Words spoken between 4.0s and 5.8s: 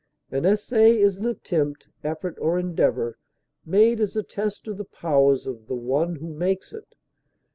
a test of the powers of the